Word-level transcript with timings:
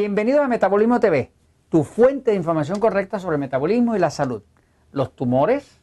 Bienvenido 0.00 0.42
a 0.42 0.48
Metabolismo 0.48 0.98
TV, 0.98 1.30
tu 1.68 1.84
fuente 1.84 2.30
de 2.30 2.36
información 2.38 2.80
correcta 2.80 3.18
sobre 3.18 3.34
el 3.34 3.40
metabolismo 3.40 3.94
y 3.94 3.98
la 3.98 4.08
salud, 4.08 4.42
los 4.92 5.14
tumores, 5.14 5.78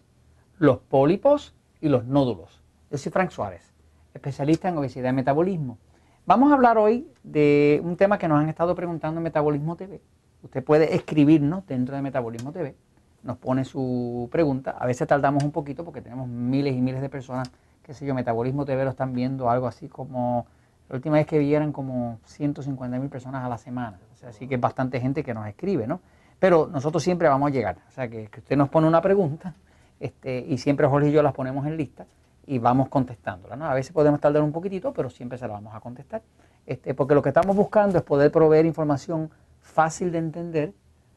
los 0.58 0.80
pólipos 0.80 1.54
y 1.82 1.90
los 1.90 2.04
nódulos. 2.08 2.64
Yo 2.90 2.98
soy 2.98 3.12
Frank 3.12 3.30
Suárez, 3.30 3.76
especialista 4.16 4.70
en 4.70 4.78
obesidad 4.80 5.12
y 5.12 5.14
metabolismo. 5.14 5.78
Vamos 6.26 6.50
a 6.50 6.56
hablar 6.56 6.80
hoy 6.80 7.08
de 7.22 7.80
un 7.84 7.96
tema 7.96 8.18
que 8.18 8.28
nos 8.28 8.40
han 8.40 8.50
estado 8.50 8.74
preguntando 8.74 9.20
en 9.20 9.24
Metabolismo 9.24 9.76
TV. 9.76 10.02
Usted 10.42 10.64
puede 10.64 10.96
escribirnos 10.96 11.68
dentro 11.68 11.96
de 11.96 12.02
Metabolismo 12.02 12.52
TV, 12.52 12.75
nos 13.22 13.38
pone 13.38 13.66
su 13.66 14.30
pregunta. 14.32 14.72
A 14.72 14.88
veces 14.88 15.08
tardamos 15.08 15.44
un 15.44 15.52
poquito 15.52 15.86
porque 15.86 16.02
tenemos 16.02 16.28
miles 16.28 16.75
y 16.75 16.82
miles 16.82 17.02
de 17.02 17.10
personas, 17.10 17.52
qué 17.84 17.94
sé 17.94 18.08
yo, 18.08 18.16
Metabolismo 18.16 18.66
TV 18.66 18.84
lo 18.84 18.89
están 18.89 19.14
viendo 19.14 19.52
algo 19.52 19.68
así 19.68 19.88
como 19.88 20.47
la 20.89 20.96
última 20.96 21.18
vez 21.18 21.25
que 21.25 21.37
vieran 21.39 21.71
como 21.71 22.19
150 22.25 22.97
mil 23.00 23.09
personas 23.09 23.43
a 23.43 23.50
la 23.50 23.57
semana. 23.57 24.00
O 24.14 24.15
sea, 24.15 24.29
así 24.29 24.47
que 24.47 24.55
es 24.55 24.61
bastante 24.61 25.00
gente 25.00 25.23
que 25.23 25.33
nos 25.33 25.47
escribe, 25.47 25.86
¿no? 25.86 26.00
Pero 26.39 26.68
nosotros 26.68 27.04
siempre 27.04 27.27
vamos 27.27 27.47
a 27.47 27.51
llegar. 27.51 27.77
O 27.87 27.91
sea, 27.91 28.07
que, 28.07 28.29
usted 28.36 28.55
nos 28.55 28.69
pone 28.69 28.87
una 28.87 29.01
pregunta 29.01 29.55
este, 30.00 30.39
y 30.47 30.57
siempre 30.57 30.87
Jorge 30.87 31.10
y 31.10 31.11
yo 31.11 31.23
las 31.23 31.33
ponemos 31.33 31.65
en 31.65 31.77
lista 31.77 32.05
y 32.45 32.59
vamos 32.59 32.89
contestándola. 32.89 33.55
¿no? 33.55 33.66
A 33.66 33.73
veces 33.73 33.91
podemos 33.91 34.19
tardar 34.22 34.44
un 34.44 34.52
poquitito, 34.52 34.94
pero 34.94 35.09
siempre 35.09 35.38
se 35.38 35.47
la 35.47 35.53
vamos 35.53 35.75
a 35.75 35.80
contestar. 35.80 36.22
Este, 36.66 36.94
porque 36.94 37.16
lo 37.16 37.22
que 37.22 37.30
estamos 37.30 37.55
buscando 37.55 37.97
es 37.97 38.03
poder 38.03 38.31
proveer 38.31 38.66
información 38.66 39.31
fácil 39.59 40.11
de 40.11 40.19
entender 40.19 40.73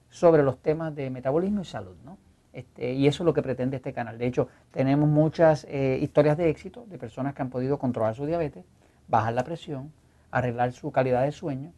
sobre 0.09 0.43
los 0.43 0.59
temas 0.59 0.95
de 0.95 1.11
metabolismo 1.11 1.61
y 1.61 1.65
salud. 1.65 1.97
¿no? 2.05 2.19
Este, 2.53 2.93
y 2.95 3.07
eso 3.07 3.23
es 3.23 3.27
lo 3.27 3.35
que 3.35 3.43
pretende 3.43 3.77
este 3.77 3.93
canal. 3.93 4.19
De 4.19 4.27
hecho, 4.27 4.49
tenemos 4.73 5.09
muchas 5.09 5.67
eh, 5.69 5.99
historias 6.01 6.37
de 6.37 6.49
éxito 6.49 6.87
de 6.89 6.99
personas 6.99 7.35
que 7.35 7.43
han 7.43 7.51
podido 7.51 7.79
controlar 7.79 8.15
su 8.15 8.27
diabetes 8.27 8.65
bajar 9.11 9.35
la 9.35 9.45
presión, 9.45 9.93
arreglar 10.31 10.73
su 10.73 10.91
calidad 10.93 11.25
de 11.25 11.33
sueño, 11.33 11.73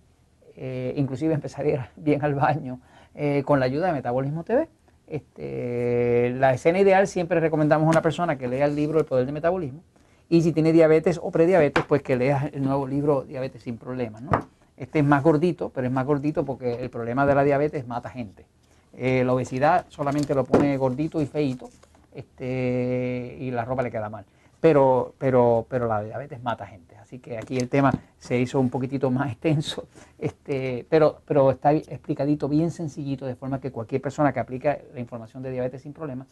eh, 0.57 0.93
inclusive 0.97 1.35
empezar 1.35 1.65
a 1.65 1.69
ir 1.69 1.81
bien 1.97 2.23
al 2.25 2.35
baño 2.35 2.81
eh, 3.15 3.43
con 3.45 3.59
la 3.59 3.67
ayuda 3.67 3.87
de 3.89 3.93
Metabolismo 3.95 4.45
TV. 4.45 4.69
Este, 5.07 6.33
la 6.39 6.55
escena 6.55 6.79
ideal 6.79 7.07
siempre 7.09 7.41
recomendamos 7.41 7.87
a 7.87 7.91
una 7.91 8.03
persona 8.03 8.39
que 8.39 8.49
lea 8.49 8.67
el 8.67 8.77
libro 8.77 8.99
El 9.01 9.05
Poder 9.05 9.27
del 9.27 9.35
Metabolismo 9.35 9.83
y 10.29 10.41
si 10.41 10.53
tiene 10.53 10.73
diabetes 10.73 11.21
o 11.23 11.31
prediabetes, 11.31 11.85
pues 11.85 12.03
que 12.03 12.17
lea 12.17 12.49
el 12.53 12.63
nuevo 12.63 12.87
libro 12.87 13.23
Diabetes 13.23 13.63
sin 13.65 13.77
Problemas. 13.77 14.23
¿no? 14.23 14.31
Este 14.77 15.01
es 15.01 15.05
más 15.05 15.23
gordito, 15.23 15.71
pero 15.75 15.87
es 15.87 15.93
más 15.93 16.07
gordito 16.07 16.45
porque 16.45 16.75
el 16.75 16.89
problema 16.89 17.27
de 17.27 17.35
la 17.35 17.45
diabetes 17.45 17.87
mata 17.87 18.09
gente. 18.09 18.47
Eh, 18.95 19.25
la 19.25 19.35
obesidad 19.35 19.87
solamente 19.89 20.35
lo 20.35 20.45
pone 20.45 20.77
gordito 20.77 21.21
y 21.21 21.27
feito 21.27 21.69
este, 22.15 23.37
y 23.41 23.51
la 23.51 23.65
ropa 23.65 23.83
le 23.83 23.91
queda 23.91 24.09
mal. 24.09 24.25
Pero, 24.63 25.17
pero, 25.19 25.67
pero 25.69 25.89
la 25.89 26.05
diabetes 26.05 26.41
mata 26.41 26.65
gente. 26.67 26.97
Así 26.97 27.19
que 27.19 27.37
aquí 27.37 27.57
el 27.57 27.69
tema 27.69 27.93
se 28.19 28.39
hizo 28.39 28.61
un 28.61 28.71
poquitito 28.71 29.11
más 29.11 29.33
extenso, 29.33 29.89
este, 30.19 30.87
pero, 30.89 31.21
pero 31.27 31.51
está 31.51 31.73
explicadito 31.73 32.49
bien 32.49 32.71
sencillito, 32.71 33.27
de 33.27 33.35
forma 33.35 33.61
que 33.61 33.73
cualquier 33.73 34.01
persona 34.01 34.33
que 34.33 34.39
aplica 34.39 34.79
la 34.95 35.01
información 35.01 35.43
de 35.43 35.51
diabetes 35.51 35.83
sin 35.83 35.93
problemas 35.93 36.29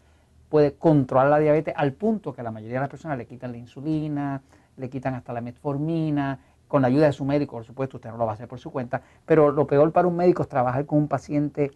puede 0.48 0.74
controlar 0.74 1.28
la 1.28 1.38
diabetes 1.40 1.74
al 1.76 1.92
punto 1.92 2.32
que 2.32 2.44
la 2.44 2.52
mayoría 2.52 2.76
de 2.76 2.80
las 2.82 2.88
personas 2.88 3.18
le 3.18 3.26
quitan 3.26 3.50
la 3.50 3.58
insulina, 3.58 4.42
le 4.76 4.88
quitan 4.88 5.14
hasta 5.14 5.32
la 5.32 5.40
metformina, 5.40 6.38
con 6.68 6.82
la 6.82 6.88
ayuda 6.88 7.06
de 7.06 7.12
su 7.12 7.24
médico, 7.24 7.56
por 7.56 7.64
supuesto, 7.64 7.96
usted 7.96 8.10
no 8.10 8.16
lo 8.16 8.26
va 8.26 8.30
a 8.30 8.34
hacer 8.34 8.46
por 8.46 8.60
su 8.60 8.70
cuenta, 8.70 9.02
pero 9.26 9.50
lo 9.50 9.66
peor 9.66 9.90
para 9.90 10.06
un 10.06 10.14
médico 10.14 10.42
es 10.42 10.48
trabajar 10.48 10.86
con 10.86 10.98
un 10.98 11.08
paciente 11.08 11.72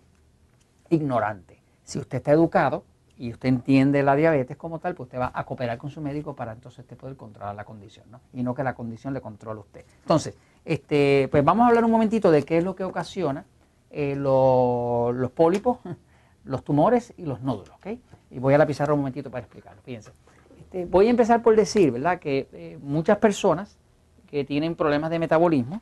ignorante. 0.88 1.60
Si 1.82 1.98
usted 1.98 2.18
está 2.18 2.30
educado, 2.30 2.84
y 3.16 3.32
usted 3.32 3.48
entiende 3.48 4.02
la 4.02 4.16
diabetes 4.16 4.56
como 4.56 4.78
tal, 4.78 4.94
pues 4.94 5.06
usted 5.06 5.18
va 5.18 5.30
a 5.32 5.44
cooperar 5.44 5.78
con 5.78 5.90
su 5.90 6.00
médico 6.00 6.34
para 6.34 6.52
entonces 6.52 6.80
usted 6.80 6.96
poder 6.96 7.16
controlar 7.16 7.54
la 7.54 7.64
condición, 7.64 8.06
¿no? 8.10 8.20
Y 8.32 8.42
no 8.42 8.54
que 8.54 8.64
la 8.64 8.74
condición 8.74 9.14
le 9.14 9.20
controle 9.20 9.58
a 9.58 9.62
usted. 9.62 9.84
Entonces, 10.00 10.36
este, 10.64 11.28
pues 11.30 11.44
vamos 11.44 11.64
a 11.64 11.68
hablar 11.68 11.84
un 11.84 11.92
momentito 11.92 12.30
de 12.30 12.42
qué 12.42 12.58
es 12.58 12.64
lo 12.64 12.74
que 12.74 12.84
ocasiona 12.84 13.44
eh, 13.90 14.16
los 14.16 15.30
pólipos, 15.30 15.78
los 16.44 16.64
tumores 16.64 17.14
y 17.16 17.24
los 17.24 17.40
nódulos, 17.40 17.70
¿ok? 17.76 17.86
Y 18.30 18.38
voy 18.40 18.54
a 18.54 18.58
la 18.58 18.66
pizarra 18.66 18.94
un 18.94 19.00
momentito 19.00 19.30
para 19.30 19.44
explicarlo, 19.44 19.80
fíjense. 19.82 20.10
Este, 20.58 20.86
voy 20.86 21.06
a 21.06 21.10
empezar 21.10 21.42
por 21.42 21.54
decir, 21.54 21.92
¿verdad? 21.92 22.18
Que 22.18 22.48
eh, 22.52 22.78
muchas 22.82 23.18
personas 23.18 23.78
que 24.26 24.44
tienen 24.44 24.74
problemas 24.74 25.10
de 25.10 25.20
metabolismo, 25.20 25.80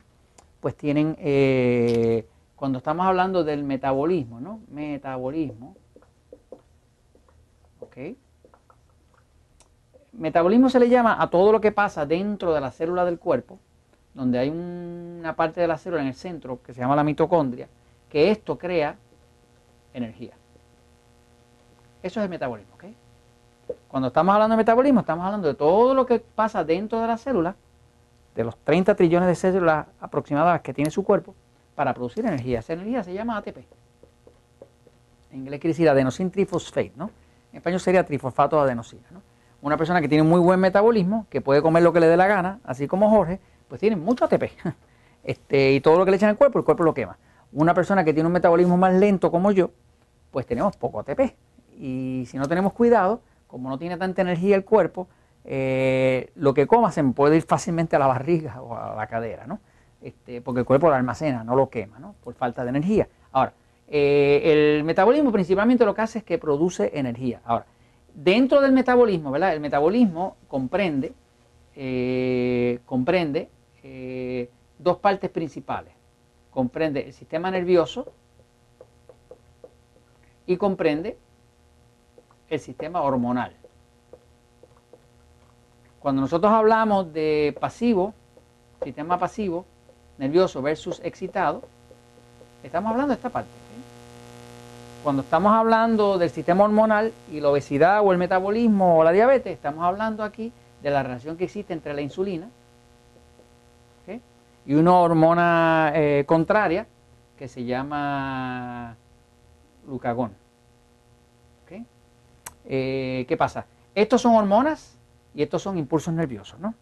pues 0.59 0.75
tienen, 0.75 1.15
eh, 1.19 2.27
cuando 2.55 2.77
estamos 2.77 3.07
hablando 3.07 3.43
del 3.43 3.63
metabolismo, 3.63 4.39
¿no? 4.39 4.59
Metabolismo, 4.69 5.75
Metabolismo 10.13 10.69
se 10.69 10.79
le 10.79 10.89
llama 10.89 11.21
a 11.21 11.29
todo 11.29 11.51
lo 11.51 11.61
que 11.61 11.71
pasa 11.71 12.05
dentro 12.05 12.53
de 12.53 12.61
la 12.61 12.71
célula 12.71 13.05
del 13.05 13.19
cuerpo, 13.19 13.59
donde 14.13 14.39
hay 14.39 14.49
una 14.49 15.35
parte 15.35 15.61
de 15.61 15.67
la 15.67 15.77
célula 15.77 16.01
en 16.01 16.09
el 16.09 16.13
centro 16.13 16.61
que 16.61 16.73
se 16.73 16.81
llama 16.81 16.95
la 16.95 17.03
mitocondria, 17.03 17.67
que 18.09 18.29
esto 18.31 18.57
crea 18.57 18.95
energía. 19.93 20.33
Eso 22.01 22.19
es 22.19 22.23
el 22.23 22.29
metabolismo. 22.29 22.73
Cuando 23.87 24.07
estamos 24.07 24.33
hablando 24.33 24.53
de 24.53 24.57
metabolismo, 24.57 25.01
estamos 25.01 25.23
hablando 25.23 25.47
de 25.47 25.53
todo 25.53 25.93
lo 25.93 26.05
que 26.05 26.19
pasa 26.19 26.63
dentro 26.63 26.99
de 26.99 27.07
la 27.07 27.15
célula, 27.15 27.55
de 28.35 28.43
los 28.43 28.57
30 28.57 28.95
trillones 28.95 29.27
de 29.27 29.35
células 29.35 29.85
aproximadas 30.01 30.61
que 30.61 30.73
tiene 30.73 30.89
su 30.89 31.03
cuerpo, 31.03 31.35
para 31.75 31.93
producir 31.93 32.25
energía. 32.25 32.59
Esa 32.59 32.73
energía 32.73 33.03
se 33.03 33.13
llama 33.13 33.37
ATP. 33.37 33.57
En 35.31 35.39
inglés 35.39 35.59
quiere 35.59 35.73
decir 35.73 35.87
adenosine 35.87 36.31
trifosfate, 36.31 36.93
¿no? 36.95 37.11
En 37.53 37.57
español 37.57 37.79
sería 37.79 38.03
trifosfato 38.03 38.57
de 38.57 38.63
adenosina. 38.63 39.03
¿no? 39.11 39.21
Una 39.61 39.77
persona 39.77 40.01
que 40.01 40.09
tiene 40.09 40.23
muy 40.23 40.39
buen 40.39 40.59
metabolismo, 40.59 41.27
que 41.29 41.39
puede 41.39 41.61
comer 41.61 41.83
lo 41.83 41.93
que 41.93 41.99
le 41.99 42.07
dé 42.07 42.17
la 42.17 42.25
gana, 42.25 42.59
así 42.65 42.87
como 42.87 43.09
Jorge, 43.09 43.39
pues 43.69 43.79
tiene 43.79 43.95
mucho 43.95 44.25
ATP. 44.25 44.43
Este, 45.25 45.71
y 45.71 45.79
todo 45.79 45.97
lo 45.97 46.03
que 46.03 46.11
le 46.11 46.17
echan 46.17 46.27
al 46.31 46.37
cuerpo, 46.37 46.59
el 46.59 46.65
cuerpo 46.65 46.83
lo 46.83 46.93
quema. 46.93 47.17
Una 47.53 47.73
persona 47.73 48.03
que 48.03 48.13
tiene 48.13 48.27
un 48.27 48.33
metabolismo 48.33 48.75
más 48.75 48.93
lento 48.93 49.31
como 49.31 49.53
yo, 49.53 49.71
pues 50.31 50.45
tenemos 50.45 50.75
poco 50.75 50.99
ATP. 50.99 51.33
Y 51.79 52.25
si 52.27 52.37
no 52.37 52.45
tenemos 52.49 52.73
cuidado, 52.73 53.21
como 53.47 53.69
no 53.69 53.77
tiene 53.77 53.95
tanta 53.95 54.21
energía 54.21 54.57
el 54.57 54.65
cuerpo, 54.65 55.07
eh, 55.45 56.29
lo 56.35 56.53
que 56.53 56.67
coma 56.67 56.91
se 56.91 57.01
puede 57.05 57.37
ir 57.37 57.43
fácilmente 57.43 57.95
a 57.95 57.99
la 57.99 58.07
barriga 58.07 58.61
o 58.61 58.75
a 58.75 58.95
la 58.95 59.07
cadera, 59.07 59.47
¿no? 59.47 59.61
Este, 60.01 60.41
porque 60.41 60.59
el 60.59 60.65
cuerpo 60.65 60.89
lo 60.89 60.95
almacena, 60.95 61.45
no 61.45 61.55
lo 61.55 61.69
quema, 61.69 61.99
¿no? 61.99 62.15
Por 62.21 62.33
falta 62.33 62.63
de 62.63 62.69
energía. 62.69 63.07
Ahora, 63.31 63.53
eh, 63.87 64.77
el 64.77 64.83
metabolismo 64.83 65.31
principalmente 65.31 65.85
lo 65.85 65.93
que 65.93 66.01
hace 66.01 66.19
es 66.19 66.23
que 66.23 66.37
produce 66.37 66.91
energía. 66.93 67.41
Ahora, 67.45 67.65
dentro 68.13 68.61
del 68.61 68.71
metabolismo, 68.71 69.31
¿verdad? 69.31 69.53
El 69.53 69.59
metabolismo 69.59 70.37
comprende, 70.47 71.13
eh, 71.75 72.79
comprende 72.85 73.49
eh, 73.83 74.49
dos 74.77 74.97
partes 74.97 75.29
principales. 75.29 75.93
Comprende 76.49 77.07
el 77.07 77.13
sistema 77.13 77.49
nervioso 77.49 78.11
y 80.45 80.57
comprende 80.57 81.17
el 82.49 82.59
sistema 82.59 83.01
hormonal. 83.01 83.55
Cuando 85.99 86.21
nosotros 86.21 86.51
hablamos 86.51 87.13
de 87.13 87.55
pasivo, 87.59 88.13
sistema 88.83 89.17
pasivo, 89.17 89.65
nervioso 90.17 90.61
versus 90.61 90.99
excitado, 91.03 91.63
estamos 92.61 92.91
hablando 92.91 93.13
de 93.13 93.15
esta 93.15 93.29
parte 93.29 93.62
cuando 95.03 95.21
estamos 95.21 95.51
hablando 95.53 96.17
del 96.17 96.29
sistema 96.29 96.63
hormonal 96.63 97.11
y 97.31 97.41
la 97.41 97.49
obesidad 97.49 98.01
o 98.01 98.11
el 98.13 98.17
metabolismo 98.17 98.97
o 98.97 99.03
la 99.03 99.11
diabetes, 99.11 99.53
estamos 99.53 99.83
hablando 99.83 100.23
aquí 100.23 100.53
de 100.81 100.89
la 100.89 101.03
relación 101.03 101.35
que 101.35 101.43
existe 101.43 101.73
entre 101.73 101.93
la 101.93 102.01
insulina 102.01 102.47
y 104.65 104.75
una 104.75 104.93
hormona 104.93 105.91
eh, 105.93 106.23
contraria 106.25 106.87
que 107.37 107.49
se 107.49 107.65
llama 107.65 108.95
glucagón. 109.85 110.41
Eh, 112.65 113.25
¿Qué 113.27 113.35
pasa? 113.35 113.65
Estos 113.93 114.21
son 114.21 114.35
hormonas 114.35 114.97
y 115.35 115.43
estos 115.43 115.61
son 115.61 115.77
impulsos 115.77 116.13
nerviosos. 116.13 116.57
¿no? 116.61 116.73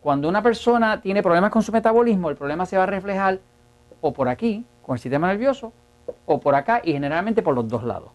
Cuando 0.00 0.28
una 0.28 0.42
persona 0.42 1.00
tiene 1.00 1.22
problemas 1.22 1.52
con 1.52 1.62
su 1.62 1.70
metabolismo, 1.70 2.30
el 2.30 2.36
problema 2.36 2.66
se 2.66 2.76
va 2.76 2.82
a 2.82 2.86
reflejar 2.86 3.38
o 4.00 4.12
por 4.12 4.28
aquí, 4.28 4.66
con 4.82 4.96
el 4.96 5.00
sistema 5.00 5.28
nervioso, 5.28 5.72
o 6.26 6.40
por 6.40 6.54
acá 6.54 6.80
y 6.84 6.92
generalmente 6.92 7.42
por 7.42 7.54
los 7.54 7.68
dos 7.68 7.84
lados. 7.84 8.10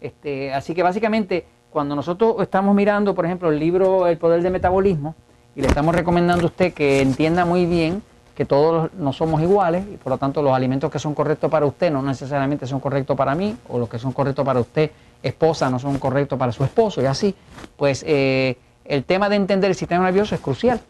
Este, 0.00 0.52
así 0.52 0.74
que 0.74 0.82
básicamente 0.82 1.46
cuando 1.70 1.94
nosotros 1.94 2.36
estamos 2.40 2.74
mirando, 2.74 3.14
por 3.14 3.26
ejemplo, 3.26 3.50
el 3.50 3.58
libro 3.58 4.06
El 4.06 4.18
Poder 4.18 4.42
del 4.42 4.52
Metabolismo 4.52 5.14
y 5.54 5.60
le 5.60 5.68
estamos 5.68 5.94
recomendando 5.94 6.44
a 6.44 6.46
usted 6.46 6.72
que 6.72 7.00
entienda 7.00 7.44
muy 7.44 7.66
bien 7.66 8.02
que 8.34 8.44
todos 8.44 8.92
no 8.94 9.12
somos 9.14 9.40
iguales 9.40 9.84
y 9.92 9.96
por 9.96 10.10
lo 10.10 10.18
tanto 10.18 10.42
los 10.42 10.52
alimentos 10.52 10.90
que 10.90 10.98
son 10.98 11.14
correctos 11.14 11.50
para 11.50 11.64
usted 11.64 11.90
no 11.90 12.02
necesariamente 12.02 12.66
son 12.66 12.80
correctos 12.80 13.16
para 13.16 13.34
mí 13.34 13.56
o 13.68 13.78
los 13.78 13.88
que 13.88 13.98
son 13.98 14.12
correctos 14.12 14.44
para 14.44 14.60
usted 14.60 14.90
esposa 15.22 15.70
no 15.70 15.78
son 15.78 15.98
correctos 15.98 16.38
para 16.38 16.52
su 16.52 16.62
esposo 16.62 17.00
y 17.00 17.06
así, 17.06 17.34
pues 17.76 18.04
eh, 18.06 18.58
el 18.84 19.04
tema 19.04 19.30
de 19.30 19.36
entender 19.36 19.70
el 19.70 19.76
sistema 19.76 20.04
nervioso 20.04 20.34
es 20.34 20.40
crucial 20.40 20.80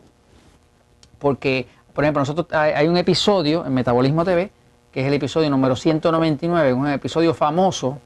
porque, 1.19 1.67
por 1.93 2.05
ejemplo, 2.05 2.21
nosotros 2.21 2.47
hay 2.53 2.89
un 2.89 2.97
episodio 2.97 3.65
en 3.65 3.75
Metabolismo 3.75 4.25
TV 4.25 4.51
que 4.97 5.03
es 5.03 5.09
el 5.09 5.13
episodio 5.13 5.51
número 5.51 5.77
199, 5.77 6.73
un 6.73 6.89
episodio 6.89 7.35
famoso 7.35 7.99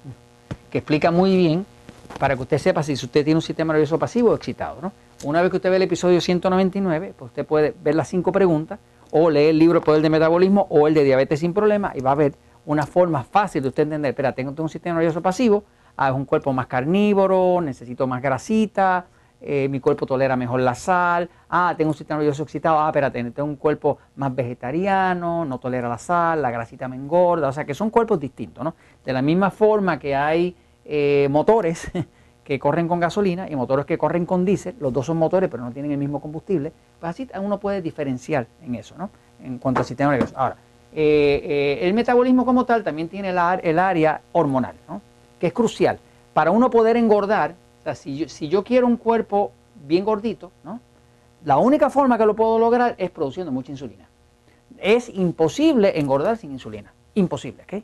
que 0.73 0.79
explica 0.79 1.13
muy 1.13 1.37
bien 1.37 1.65
para 2.19 2.35
que 2.35 2.43
usted 2.43 2.59
sepa 2.59 2.83
si 2.83 2.95
usted 2.95 3.23
tiene 3.23 3.37
un 3.37 3.43
sistema 3.43 3.73
nervioso 3.73 3.97
pasivo 3.97 4.31
o 4.31 4.35
excitado. 4.35 4.79
¿no? 4.83 4.93
Una 5.23 5.41
vez 5.41 5.53
que 5.53 5.59
usted 5.59 5.71
ve 5.71 5.77
el 5.77 5.83
episodio 5.83 6.21
199, 6.21 7.15
pues 7.17 7.29
usted 7.29 7.47
puede 7.47 7.77
ver 7.81 7.95
las 7.95 8.09
cinco 8.09 8.33
preguntas 8.33 8.81
o 9.13 9.31
lee 9.31 9.51
el 9.51 9.59
libro 9.61 9.79
El 9.79 9.85
Poder 9.85 10.11
Metabolismo 10.11 10.67
o 10.69 10.89
el 10.89 10.95
de 10.95 11.05
Diabetes 11.05 11.39
sin 11.39 11.55
Problemas 11.55 11.95
y 11.95 12.01
va 12.01 12.11
a 12.11 12.17
ver 12.17 12.35
una 12.67 12.85
forma 12.85 13.23
fácil 13.23 13.63
de 13.63 13.69
usted 13.69 13.85
entender, 13.85 14.11
espera, 14.11 14.33
tengo, 14.33 14.53
un 14.61 14.69
sistema 14.69 14.97
nervioso 14.97 15.23
pasivo, 15.23 15.63
ah, 15.97 16.09
es 16.09 16.15
un 16.17 16.25
cuerpo 16.25 16.53
más 16.53 16.67
carnívoro, 16.67 17.61
necesito 17.61 18.09
más 18.09 18.21
grasita, 18.21 19.07
eh, 19.43 19.69
mi 19.71 19.81
cuerpo 19.81 20.05
tolera 20.05 20.37
mejor 20.37 20.61
la 20.61 20.75
sal, 20.75 21.31
ah, 21.49 21.75
tengo 21.77 21.93
un 21.93 21.97
sistema 21.97 22.19
nervioso 22.19 22.43
excitado, 22.43 22.79
ah, 22.79 22.89
espérate, 22.89 23.23
tengo 23.31 23.49
un 23.49 23.57
cuerpo 23.57 23.97
más 24.17 24.35
vegetariano, 24.35 25.47
no 25.47 25.59
tolera 25.59 25.89
la 25.89 25.97
sal, 25.97 26.43
la 26.43 26.51
grasita 26.51 26.89
me 26.89 26.97
engorda, 26.97 27.49
o 27.49 27.53
sea 27.53 27.65
que 27.65 27.73
son 27.73 27.89
cuerpos 27.89 28.21
distintos, 28.21 28.63
¿no? 28.63 28.75
De 29.03 29.13
la 29.15 29.23
misma 29.23 29.51
forma 29.51 29.99
que 29.99 30.15
hay 30.15 30.55
eh, 30.85 31.27
motores 31.31 31.91
que 32.45 32.59
corren 32.59 32.87
con 32.87 33.01
gasolina 33.01 33.49
y 33.49 33.57
motores 33.57 33.87
que 33.87 33.97
corren 33.97 34.27
con 34.27 34.45
diésel, 34.45 34.75
los 34.79 34.93
dos 34.93 35.07
son 35.07 35.17
motores 35.17 35.49
pero 35.49 35.65
no 35.65 35.73
tienen 35.73 35.93
el 35.93 35.99
mismo 35.99 36.21
combustible, 36.21 36.71
pues 36.99 37.11
así 37.11 37.29
uno 37.41 37.59
puede 37.59 37.81
diferenciar 37.81 38.47
en 38.63 38.75
eso, 38.75 38.95
¿no? 38.99 39.09
En 39.43 39.57
cuanto 39.57 39.81
al 39.81 39.87
sistema 39.87 40.11
nervioso. 40.11 40.35
Ahora, 40.37 40.57
eh, 40.93 41.79
el 41.81 41.95
metabolismo 41.95 42.45
como 42.45 42.67
tal 42.67 42.85
también 42.85 43.09
tiene 43.09 43.31
el, 43.31 43.79
área 43.79 44.21
hormonal, 44.33 44.75
¿no? 44.87 45.01
Que 45.39 45.47
es 45.47 45.53
crucial. 45.55 45.99
Para 46.35 46.51
uno 46.51 46.69
poder 46.69 46.99
engordar, 46.99 47.55
o 47.81 47.83
sea, 47.83 47.95
si 47.95 48.49
yo, 48.49 48.63
quiero 48.63 48.87
un 48.87 48.97
cuerpo 48.97 49.53
bien 49.87 50.05
gordito. 50.05 50.53
La 51.45 51.57
única 51.57 51.89
forma 51.89 52.19
que 52.19 52.27
lo 52.27 52.37
puedo 52.37 52.59
lograr 52.59 52.95
es 52.99 53.11
produciendo 53.11 53.51
mucha 53.51 53.73
insulina. 53.73 54.07
Es 54.79 55.09
imposible 55.09 55.99
engordar 55.99 56.37
sin 56.37 56.53
insulina. 56.53 56.93
Imposible, 57.15 57.63
¿ok? 57.63 57.83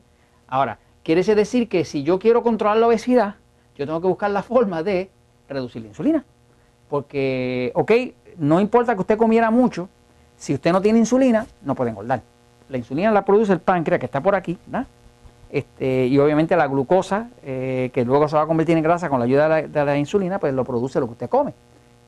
Ahora, 0.48 0.78
quiere 1.02 1.24
decir 1.24 1.68
que 1.68 1.84
si 1.84 2.02
yo 2.02 2.18
quiero 2.18 2.42
controlar 2.42 2.76
la 2.76 2.88
obesidad, 2.88 3.36
yo 3.76 3.86
tengo 3.86 4.00
que 4.00 4.06
buscar 4.08 4.30
la 4.30 4.42
forma 4.42 4.82
de 4.82 5.10
reducir 5.48 5.82
la 5.82 5.88
insulina. 5.88 6.24
Porque, 6.90 7.72
ok, 7.74 7.92
no 8.36 8.60
importa 8.60 8.94
que 8.94 9.00
usted 9.00 9.16
comiera 9.16 9.50
mucho, 9.50 9.88
si 10.36 10.52
usted 10.52 10.72
no 10.72 10.82
tiene 10.82 10.98
insulina, 10.98 11.46
no 11.62 11.74
puede 11.74 11.90
engordar. 11.90 12.22
La 12.68 12.76
insulina 12.76 13.10
la 13.10 13.24
produce 13.24 13.54
el 13.54 13.60
páncreas 13.60 13.98
que 13.98 14.06
está 14.06 14.20
por 14.20 14.34
aquí, 14.34 14.58
¿verdad? 14.66 14.86
Este, 15.50 16.06
y 16.06 16.18
obviamente 16.18 16.56
la 16.56 16.66
glucosa, 16.66 17.30
eh, 17.42 17.90
que 17.92 18.04
luego 18.04 18.28
se 18.28 18.36
va 18.36 18.42
a 18.42 18.46
convertir 18.46 18.76
en 18.76 18.82
grasa 18.82 19.08
con 19.08 19.20
la 19.20 19.26
ayuda 19.26 19.62
de 19.62 19.84
la, 19.84 19.96
insulina, 19.96 20.38
pues 20.38 20.52
lo 20.52 20.64
produce 20.64 20.98
lo 20.98 21.06
que 21.06 21.12
usted 21.12 21.28
come, 21.28 21.54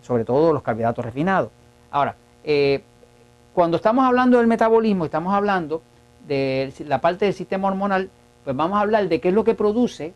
sobre 0.02 0.24
todo 0.24 0.52
los 0.52 0.62
carbohidratos 0.62 1.04
refinados. 1.04 1.50
Ahora, 1.90 2.16
eh, 2.42 2.82
cuando 3.54 3.76
estamos 3.76 4.04
hablando 4.04 4.38
del 4.38 4.46
metabolismo, 4.46 5.04
estamos 5.04 5.32
hablando 5.32 5.82
de 6.26 6.72
la 6.80 7.00
parte 7.00 7.24
del 7.26 7.34
sistema 7.34 7.68
hormonal, 7.68 8.10
pues 8.44 8.56
vamos 8.56 8.78
a 8.78 8.80
hablar 8.82 9.08
de 9.08 9.20
qué 9.20 9.28
es 9.28 9.34
lo 9.34 9.44
que 9.44 9.54
produce 9.54 10.12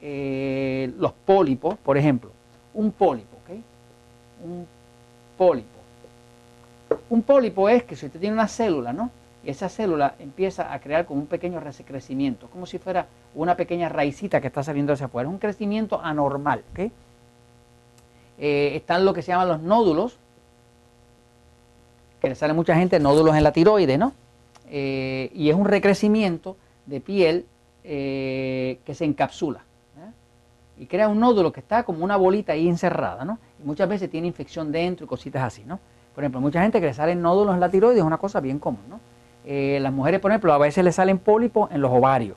eh, 0.00 0.92
los 0.98 1.12
pólipos, 1.12 1.76
por 1.78 1.96
ejemplo. 1.96 2.30
Un 2.74 2.92
pólipo, 2.92 3.36
¿ok? 3.36 3.58
Un 4.44 4.66
pólipo. 5.36 5.78
Un 7.10 7.22
pólipo 7.22 7.68
es 7.68 7.84
que 7.84 7.96
si 7.96 8.06
usted 8.06 8.20
tiene 8.20 8.34
una 8.34 8.48
célula, 8.48 8.92
¿no? 8.92 9.10
Esa 9.44 9.68
célula 9.68 10.14
empieza 10.18 10.72
a 10.72 10.80
crear 10.80 11.06
como 11.06 11.20
un 11.20 11.26
pequeño 11.26 11.60
crecimiento, 11.86 12.48
como 12.50 12.66
si 12.66 12.78
fuera 12.78 13.06
una 13.34 13.56
pequeña 13.56 13.88
raicita 13.88 14.40
que 14.40 14.48
está 14.48 14.62
saliendo 14.62 14.92
hacia 14.92 15.06
afuera. 15.06 15.28
Es 15.28 15.32
un 15.32 15.38
crecimiento 15.38 16.00
anormal. 16.02 16.64
¿okay? 16.72 16.92
Eh, 18.38 18.72
están 18.74 19.04
lo 19.04 19.14
que 19.14 19.22
se 19.22 19.32
llaman 19.32 19.48
los 19.48 19.60
nódulos, 19.60 20.18
que 22.20 22.28
le 22.28 22.34
sale 22.34 22.52
mucha 22.52 22.74
gente 22.74 22.98
nódulos 22.98 23.36
en 23.36 23.44
la 23.44 23.52
tiroides, 23.52 23.98
¿no? 23.98 24.12
Eh, 24.70 25.30
y 25.34 25.48
es 25.48 25.54
un 25.54 25.64
recrecimiento 25.64 26.56
de 26.86 27.00
piel 27.00 27.46
eh, 27.84 28.80
que 28.84 28.94
se 28.94 29.04
encapsula 29.04 29.62
y 30.78 30.86
crea 30.86 31.08
un 31.08 31.18
nódulo 31.18 31.52
que 31.52 31.60
está 31.60 31.82
como 31.82 32.04
una 32.04 32.16
bolita 32.16 32.52
ahí 32.52 32.68
encerrada, 32.68 33.24
¿no? 33.24 33.38
Y 33.60 33.66
muchas 33.66 33.88
veces 33.88 34.10
tiene 34.10 34.28
infección 34.28 34.70
dentro 34.70 35.04
y 35.04 35.08
cositas 35.08 35.42
así, 35.42 35.64
¿no? 35.64 35.80
Por 36.14 36.24
ejemplo, 36.24 36.40
mucha 36.40 36.62
gente 36.62 36.80
que 36.80 36.86
le 36.86 36.94
salen 36.94 37.20
nódulos 37.20 37.54
en 37.54 37.60
la 37.60 37.68
tiroides 37.68 37.98
es 37.98 38.04
una 38.04 38.18
cosa 38.18 38.40
bien 38.40 38.58
común, 38.58 38.82
¿no? 38.88 39.00
Eh, 39.50 39.78
las 39.80 39.94
mujeres, 39.94 40.20
por 40.20 40.30
ejemplo, 40.30 40.52
a 40.52 40.58
veces 40.58 40.84
le 40.84 40.92
salen 40.92 41.16
pólipos 41.16 41.70
en 41.72 41.80
los 41.80 41.90
ovarios. 41.90 42.36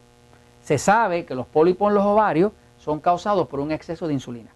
Se 0.64 0.78
sabe 0.78 1.26
que 1.26 1.36
los 1.36 1.46
pólipos 1.46 1.90
en 1.90 1.96
los 1.96 2.06
ovarios 2.06 2.54
son 2.78 3.02
causados 3.02 3.50
por 3.50 3.60
un 3.60 3.74
exceso 3.74 4.08
de 4.08 4.14
insulina. 4.14 4.50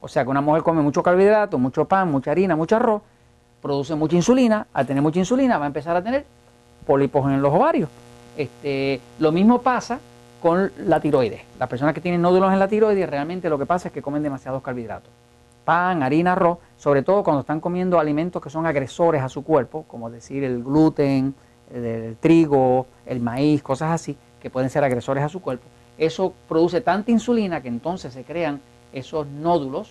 O 0.00 0.08
sea 0.08 0.24
que 0.24 0.30
una 0.30 0.40
mujer 0.40 0.64
come 0.64 0.82
mucho 0.82 1.00
carbohidrato, 1.00 1.58
mucho 1.58 1.84
pan, 1.84 2.10
mucha 2.10 2.32
harina, 2.32 2.56
mucho 2.56 2.74
arroz, 2.74 3.02
produce 3.60 3.94
mucha 3.94 4.16
insulina, 4.16 4.66
al 4.72 4.84
tener 4.84 5.00
mucha 5.00 5.20
insulina 5.20 5.58
va 5.58 5.64
a 5.64 5.68
empezar 5.68 5.96
a 5.96 6.02
tener 6.02 6.24
pólipos 6.84 7.24
en 7.30 7.40
los 7.40 7.54
ovarios. 7.54 7.88
Este, 8.36 9.00
lo 9.20 9.30
mismo 9.30 9.62
pasa 9.62 10.00
con 10.42 10.72
la 10.84 10.98
tiroides. 10.98 11.42
Las 11.60 11.68
personas 11.68 11.94
que 11.94 12.00
tienen 12.00 12.20
nódulos 12.20 12.52
en 12.52 12.58
la 12.58 12.66
tiroides 12.66 13.08
realmente 13.08 13.48
lo 13.48 13.58
que 13.58 13.66
pasa 13.66 13.88
es 13.88 13.94
que 13.94 14.02
comen 14.02 14.24
demasiados 14.24 14.60
carbohidratos. 14.60 15.12
Pan, 15.64 16.02
harina, 16.02 16.32
arroz, 16.32 16.58
sobre 16.76 17.02
todo 17.04 17.22
cuando 17.22 17.42
están 17.42 17.60
comiendo 17.60 18.00
alimentos 18.00 18.42
que 18.42 18.50
son 18.50 18.66
agresores 18.66 19.22
a 19.22 19.28
su 19.28 19.44
cuerpo, 19.44 19.84
como 19.86 20.10
decir 20.10 20.42
el 20.42 20.64
gluten, 20.64 21.36
el 21.74 22.16
trigo, 22.20 22.86
el 23.06 23.20
maíz, 23.20 23.62
cosas 23.62 23.92
así, 23.92 24.16
que 24.40 24.50
pueden 24.50 24.70
ser 24.70 24.84
agresores 24.84 25.24
a 25.24 25.28
su 25.28 25.40
cuerpo, 25.40 25.64
eso 25.98 26.32
produce 26.48 26.80
tanta 26.80 27.10
insulina 27.10 27.60
que 27.60 27.68
entonces 27.68 28.12
se 28.12 28.24
crean 28.24 28.60
esos 28.92 29.26
nódulos, 29.26 29.90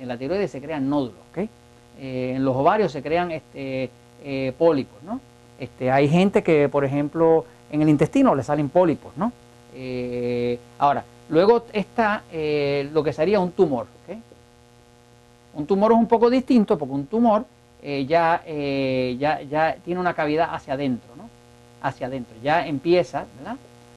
en 0.00 0.08
la, 0.08 0.16
tiroides 0.16 0.50
se 0.50 0.60
crean 0.60 0.88
nódulos, 0.88 1.20
eh, 1.36 2.34
en 2.36 2.44
los 2.44 2.56
ovarios 2.56 2.92
se 2.92 3.02
crean 3.02 3.30
este, 3.30 3.90
eh, 4.24 4.52
pólipos, 4.58 5.02
¿no? 5.02 5.20
Este, 5.58 5.90
hay 5.90 6.08
gente 6.08 6.42
que, 6.42 6.68
por 6.68 6.84
ejemplo, 6.84 7.44
en 7.70 7.82
el 7.82 7.88
intestino 7.88 8.34
le 8.34 8.42
salen 8.42 8.68
pólipos, 8.68 9.16
¿no? 9.16 9.32
Eh, 9.74 10.58
ahora, 10.78 11.04
luego 11.28 11.64
está 11.72 12.22
lo 12.92 13.02
que 13.02 13.12
sería 13.12 13.40
un 13.40 13.52
tumor, 13.52 13.86
Un 15.54 15.66
tumor 15.66 15.92
es 15.92 15.98
un 15.98 16.06
poco 16.06 16.30
distinto 16.30 16.78
porque 16.78 16.94
un 16.94 17.06
tumor 17.06 17.44
eh, 17.82 18.06
eh, 18.46 19.16
ya, 19.18 19.42
ya, 19.42 19.76
tiene 19.84 19.98
una 19.98 20.14
cavidad 20.14 20.54
hacia 20.54 20.74
adentro, 20.74 21.10
¿no? 21.16 21.28
Hacia 21.82 22.06
adentro. 22.06 22.36
Ya 22.42 22.64
empieza, 22.66 23.26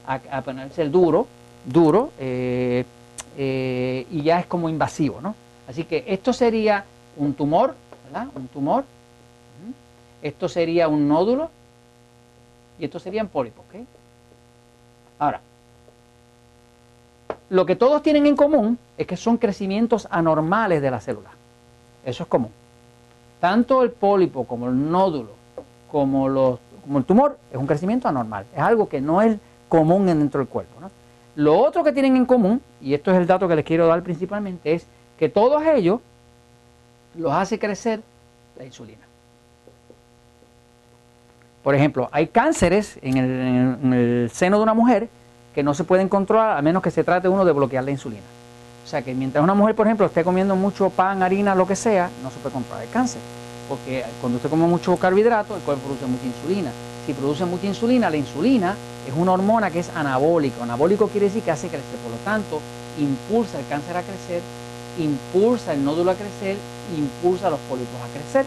A, 0.07 0.41
ponerse 0.41 0.89
duro, 0.89 1.27
duro, 1.65 2.11
eh, 2.19 2.83
y 3.37 4.21
ya 4.23 4.39
es 4.39 4.47
como 4.47 4.69
invasivo, 4.69 5.21
¿no? 5.21 5.35
Así 5.67 5.83
que 5.83 6.03
esto 6.07 6.33
sería 6.33 6.83
un 7.17 7.33
tumor, 7.33 7.75
¿verdad? 8.05 8.27
Un 8.35 8.47
tumor. 8.47 8.85
Esto 10.21 10.49
sería 10.49 10.87
un 10.87 11.07
nódulo. 11.07 11.49
Y 12.79 12.85
esto 12.85 12.99
serían 12.99 13.27
pólipos, 13.29 13.65
¿ok? 13.69 13.81
Ahora, 15.19 15.41
lo 17.49 17.65
que 17.65 17.75
todos 17.75 18.01
tienen 18.01 18.25
en 18.25 18.35
común 18.35 18.77
es 18.97 19.07
que 19.07 19.15
son 19.15 19.37
crecimientos 19.37 20.07
anormales 20.11 20.81
de 20.81 20.91
la 20.91 20.99
célula. 20.99 21.29
Eso 22.03 22.23
es 22.23 22.29
común 22.29 22.51
tanto 23.45 23.83
el 23.83 23.91
pólipo 23.91 24.47
como 24.47 24.69
el 24.69 24.89
nódulo, 24.91 25.29
como, 25.91 26.57
el 26.97 27.05
tumor, 27.05 27.37
es 27.51 27.57
un 27.57 27.67
crecimiento 27.67 28.07
anormal. 28.07 28.43
Es 28.51 28.59
algo 28.59 28.89
que 28.89 28.99
no 28.99 29.21
es 29.21 29.37
común 29.69 30.07
dentro 30.07 30.39
del 30.39 30.47
cuerpo. 30.47 30.73
Lo 31.35 31.59
otro 31.59 31.83
que 31.83 31.91
tienen 31.91 32.17
en 32.17 32.25
común, 32.25 32.59
y 32.81 32.95
esto 32.95 33.11
es 33.11 33.17
el 33.17 33.27
dato 33.27 33.47
que 33.47 33.55
les 33.55 33.63
quiero 33.63 33.85
dar 33.85 34.01
principalmente, 34.01 34.73
es 34.73 34.87
que 35.19 35.29
todos 35.29 35.63
ellos 35.63 35.99
los 37.15 37.31
hace 37.33 37.59
crecer 37.59 38.01
la 38.57 38.65
insulina. 38.65 39.05
Por 41.61 41.75
ejemplo, 41.75 42.09
hay 42.11 42.25
cánceres 42.25 42.97
en 43.03 43.17
el, 43.17 43.29
en 43.29 43.93
el, 43.93 44.31
seno 44.31 44.57
de 44.57 44.63
una 44.63 44.73
mujer 44.73 45.07
que 45.53 45.61
no 45.61 45.75
se 45.75 45.83
pueden 45.83 46.09
controlar 46.09 46.57
a 46.57 46.63
menos 46.63 46.81
que 46.81 46.89
se 46.89 47.03
trate 47.03 47.27
uno 47.27 47.45
de 47.45 47.51
bloquear 47.51 47.83
la 47.83 47.91
insulina. 47.91 48.23
O 48.85 48.87
sea 48.87 49.01
que 49.01 49.15
mientras 49.15 49.43
una 49.43 49.55
mujer, 49.55 49.73
por 49.73 49.87
ejemplo, 49.87 50.05
esté 50.05 50.23
comiendo 50.23 50.55
mucho 50.55 50.91
pan, 50.91 51.23
harina, 51.23 51.55
lo 51.55 51.65
que 51.65 51.75
sea, 51.75 52.07
no 52.21 52.29
se 52.29 52.37
puede 52.37 52.53
controlar 52.53 52.83
el 52.83 52.91
cáncer. 52.91 53.19
Porque 53.67 54.05
cuando 54.21 54.35
usted 54.35 54.47
come 54.47 54.67
mucho 54.67 54.95
carbohidrato, 54.95 55.55
el 55.55 55.61
cuerpo 55.63 55.85
produce 55.85 56.05
mucha 56.05 56.25
insulina. 56.25 56.69
Si 57.07 57.13
produce 57.13 57.45
mucha 57.45 57.65
insulina, 57.65 58.11
la 58.11 58.17
insulina 58.17 58.75
es 59.07 59.13
una 59.17 59.31
hormona 59.31 59.71
que 59.71 59.79
es 59.79 59.89
anabólica. 59.95 60.61
Anabólico 60.61 61.07
quiere 61.07 61.27
decir 61.27 61.41
que 61.41 61.49
hace 61.49 61.67
crecer. 61.67 61.97
Por 62.03 62.11
lo 62.11 62.17
tanto, 62.17 62.61
impulsa 62.99 63.59
el 63.59 63.65
cáncer 63.67 63.97
a 63.97 64.03
crecer, 64.03 64.41
impulsa 64.99 65.73
el 65.73 65.83
nódulo 65.83 66.11
a 66.11 66.13
crecer, 66.13 66.55
impulsa 66.95 67.49
los 67.49 67.59
pólipos 67.61 67.95
a 68.07 68.13
crecer. 68.13 68.45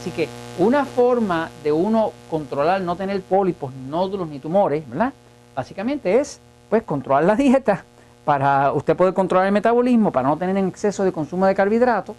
Así 0.00 0.12
que 0.12 0.28
una 0.58 0.86
forma 0.86 1.50
de 1.62 1.72
uno 1.72 2.12
controlar, 2.30 2.80
no 2.80 2.96
tener 2.96 3.20
pólipos, 3.20 3.70
nódulos 3.86 4.28
ni 4.28 4.38
tumores, 4.38 4.88
¿verdad? 4.88 5.12
Básicamente 5.54 6.20
es 6.20 6.40
pues 6.70 6.82
controlar 6.84 7.24
la 7.24 7.36
dieta 7.36 7.84
para 8.24 8.72
usted 8.72 8.96
poder 8.96 9.14
controlar 9.14 9.46
el 9.46 9.52
metabolismo, 9.52 10.10
para 10.10 10.28
no 10.28 10.36
tener 10.36 10.56
exceso 10.64 11.04
de 11.04 11.12
consumo 11.12 11.46
de 11.46 11.54
carbohidratos, 11.54 12.16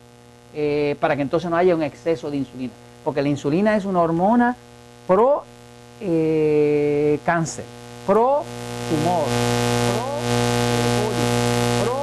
eh, 0.54 0.96
para 1.00 1.16
que 1.16 1.24
entonces 1.24 1.50
no 1.50 1.58
haya 1.58 1.76
un 1.76 1.84
exceso 1.84 2.30
de 2.30 2.38
insulina. 2.38 2.74
Porque 3.04 3.22
la 3.22 3.30
insulina 3.30 3.76
es 3.76 3.86
una 3.86 4.02
hormona 4.02 4.56
pro 5.08 5.44
eh, 6.02 7.20
cáncer, 7.26 7.66
pro 8.06 8.44
tumor, 8.90 9.26
pro. 11.84 11.96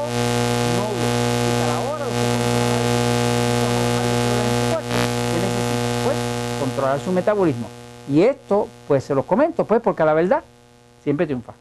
Y 1.42 1.50
para 1.60 1.74
ahora 1.76 2.04
usted 2.06 2.28
necesita 5.40 5.70
pues, 6.04 6.16
controlar 6.60 7.00
su 7.00 7.12
metabolismo. 7.12 7.68
Y 8.08 8.22
esto, 8.22 8.68
pues 8.88 9.04
se 9.04 9.14
los 9.14 9.24
comento, 9.24 9.64
pues, 9.64 9.80
porque 9.80 10.04
la 10.04 10.12
verdad 10.12 10.42
siempre 11.04 11.26
triunfa. 11.26 11.54